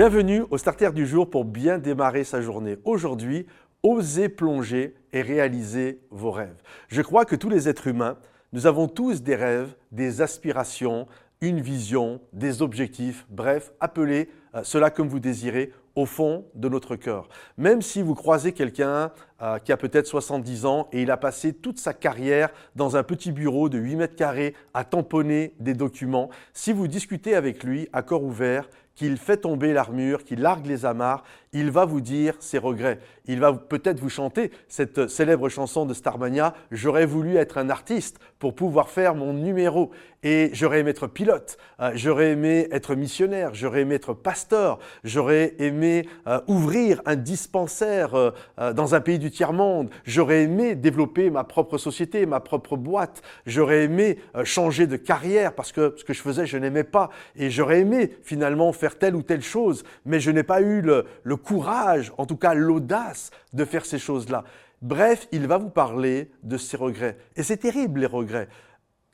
[0.00, 2.78] Bienvenue au Starter du jour pour bien démarrer sa journée.
[2.86, 3.46] Aujourd'hui,
[3.82, 6.56] osez plonger et réaliser vos rêves.
[6.88, 8.16] Je crois que tous les êtres humains,
[8.54, 11.06] nous avons tous des rêves, des aspirations,
[11.42, 16.96] une vision, des objectifs, bref, appelez euh, cela comme vous désirez au fond de notre
[16.96, 17.28] cœur.
[17.58, 21.52] Même si vous croisez quelqu'un euh, qui a peut-être 70 ans et il a passé
[21.52, 26.30] toute sa carrière dans un petit bureau de 8 mètres carrés à tamponner des documents,
[26.54, 30.84] si vous discutez avec lui à corps ouvert, qu'il fait tomber l'armure, qu'il largue les
[30.84, 32.98] amarres, il va vous dire ses regrets.
[33.24, 38.18] Il va peut-être vous chanter cette célèbre chanson de Starmania J'aurais voulu être un artiste
[38.38, 39.90] pour pouvoir faire mon numéro.
[40.22, 45.54] Et j'aurais aimé être pilote, euh, j'aurais aimé être missionnaire, j'aurais aimé être pasteur, j'aurais
[45.58, 51.42] aimé euh, ouvrir un dispensaire euh, dans un pays du tiers-monde, j'aurais aimé développer ma
[51.44, 56.20] propre société, ma propre boîte, j'aurais aimé changer de carrière parce que ce que je
[56.20, 57.08] faisais, je n'aimais pas.
[57.34, 61.36] Et j'aurais aimé finalement faire telle ou telle chose, mais je n'ai pas eu le,
[61.36, 64.44] courage, en tout cas l'audace de faire ces choses-là.
[64.82, 67.18] Bref, il va vous parler de ses regrets.
[67.36, 68.48] Et c'est terrible les regrets.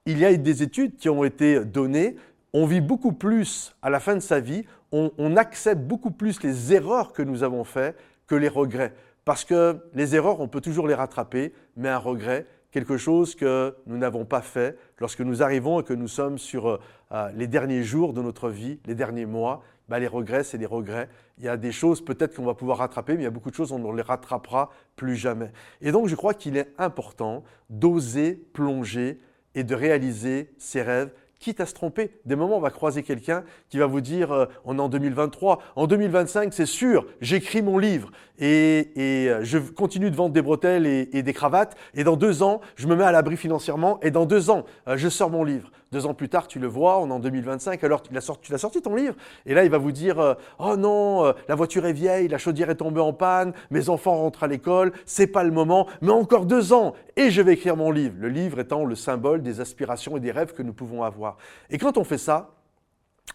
[0.07, 2.17] Il y a des études qui ont été données.
[2.53, 6.73] On vit beaucoup plus à la fin de sa vie, on, accepte beaucoup plus les
[6.73, 8.95] erreurs que nous avons faites que les regrets.
[9.25, 12.47] Parce que les erreurs, on peut toujours les rattraper, mais un regret,
[12.77, 16.67] quelque chose que nous n'avons pas fait lorsque nous arrivons et que nous sommes sur
[16.69, 20.67] euh, les derniers jours de notre vie, les derniers mois, bah, les regrets, c'est des
[20.67, 21.09] regrets.
[21.39, 23.49] Il y a des choses peut-être qu'on va pouvoir rattraper, mais il y a beaucoup
[23.49, 25.53] de choses on ne les rattrapera plus jamais.
[25.81, 29.21] Et donc je crois qu'il est important d'oser plonger
[29.55, 32.11] et de réaliser ses rêves quitte à se tromper.
[32.25, 35.61] Des moments, on va croiser quelqu'un qui va vous dire euh, on est en 2023,
[35.77, 40.87] en 2025, c'est sûr, j'écris mon livre et, euh, je continue de vendre des bretelles
[40.87, 41.77] et, des cravates.
[41.95, 43.99] Et dans deux ans, je me mets à l'abri financièrement.
[44.03, 45.71] Et dans deux ans, euh, je sors mon livre.
[45.93, 47.83] Deux ans plus tard, tu le vois, on est en 2025.
[47.85, 49.15] Alors tu l'as sorti, ton livre.
[49.47, 52.77] Et là, il va vous dire oh non, la voiture est vieille, la chaudière est
[52.77, 55.87] tombée en panne, mes enfants rentrent à l'école, c'est pas le moment.
[56.03, 58.17] Mais encore deux ans et je vais écrire mon livre.
[58.19, 61.37] Le livre étant le symbole des aspirations et des rêves que nous pouvons avoir.
[61.71, 62.51] Et quand on fait ça,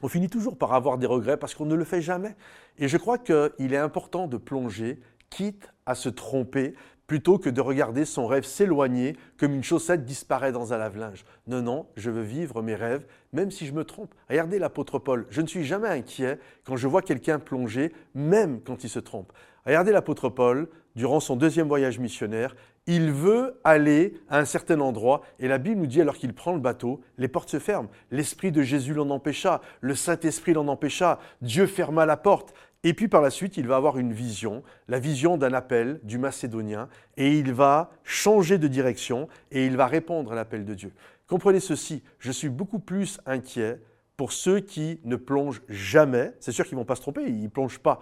[0.02, 2.36] on finit toujours par avoir des regrets parce qu'on ne le fait jamais.
[2.78, 5.00] Et je crois qu'il est important de plonger,
[5.32, 6.76] quitte à se tromper,
[7.08, 11.26] plutôt que de regarder son rêve s'éloigner comme une chaussette disparaît dans un lave-linge.
[11.48, 14.14] Non, non, je veux vivre mes rêves, même si je me trompe.
[14.30, 18.84] Regardez l'apôtre Paul, je ne suis jamais inquiet quand je vois quelqu'un plonger, même quand
[18.84, 19.34] il se trompe.
[19.66, 22.56] Regardez l'apôtre Paul, durant son deuxième voyage missionnaire,
[22.88, 26.54] il veut aller à un certain endroit et la Bible nous dit alors qu'il prend
[26.54, 27.90] le bateau, les portes se ferment.
[28.10, 32.54] L'Esprit de Jésus l'en empêcha, le Saint-Esprit l'en empêcha, Dieu ferma la porte.
[32.84, 36.18] Et puis par la suite, il va avoir une vision, la vision d'un appel du
[36.18, 40.92] Macédonien, et il va changer de direction et il va répondre à l'appel de Dieu.
[41.28, 43.80] Comprenez ceci, je suis beaucoup plus inquiet
[44.18, 47.44] pour ceux qui ne plongent jamais, c'est sûr qu'ils ne vont pas se tromper, ils
[47.44, 48.00] ne plongent pas,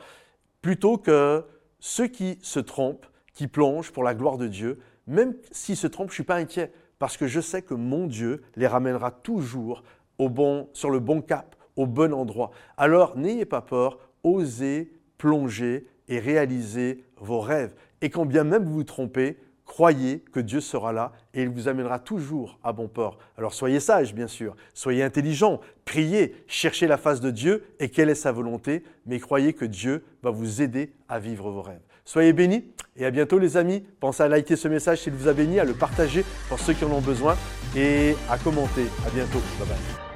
[0.61, 1.45] plutôt que
[1.79, 6.09] ceux qui se trompent qui plongent pour la gloire de Dieu, même s'ils se trompent,
[6.09, 9.83] je ne suis pas inquiet, parce que je sais que mon Dieu les ramènera toujours
[10.17, 12.51] au bon, sur le bon cap, au bon endroit.
[12.75, 13.97] Alors n'ayez pas peur,
[14.35, 17.75] osez plonger et réaliser vos rêves.
[18.01, 21.67] Et quand bien même vous vous trompez, croyez que Dieu sera là et il vous
[21.67, 23.19] amènera toujours à bon port.
[23.37, 28.09] Alors soyez sages, bien sûr, soyez intelligents, priez, cherchez la face de Dieu et quelle
[28.09, 31.81] est sa volonté, mais croyez que Dieu va vous aider à vivre vos rêves.
[32.03, 32.65] Soyez bénis
[32.95, 33.85] et à bientôt les amis.
[33.99, 36.83] Pensez à liker ce message s'il vous a béni, à le partager pour ceux qui
[36.83, 37.37] en ont besoin
[37.75, 38.87] et à commenter.
[39.05, 39.39] À bientôt.
[39.59, 40.08] Bye bye.